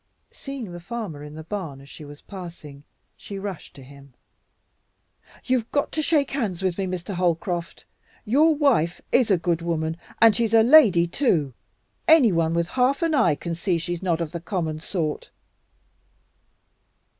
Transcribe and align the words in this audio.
Seeing 0.31 0.71
the 0.71 0.79
farmer 0.79 1.21
in 1.23 1.35
the 1.35 1.43
barn 1.43 1.79
as 1.79 1.87
she 1.87 2.03
was 2.05 2.23
passing, 2.23 2.83
she 3.15 3.37
rushed 3.37 3.75
to 3.75 3.83
him. 3.83 4.15
"You've 5.45 5.71
got 5.71 5.91
to 5.91 6.01
shake 6.01 6.31
hands 6.31 6.63
with 6.63 6.79
me, 6.79 6.87
Mr. 6.87 7.13
Holcroft. 7.13 7.85
Your 8.25 8.55
wife 8.55 8.99
IS 9.11 9.29
a 9.29 9.37
good 9.37 9.61
woman, 9.61 9.97
and 10.19 10.35
she's 10.35 10.55
a 10.55 10.63
lady, 10.63 11.05
too. 11.05 11.53
Anyone 12.07 12.55
with 12.55 12.69
half 12.69 13.03
an 13.03 13.13
eye 13.13 13.35
can 13.35 13.53
see 13.53 13.77
she's 13.77 14.01
not 14.01 14.17
one 14.17 14.23
of 14.23 14.31
the 14.31 14.39
common 14.41 14.79
sort." 14.79 15.29